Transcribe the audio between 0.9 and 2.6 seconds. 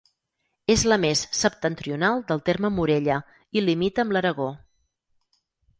la més septentrional del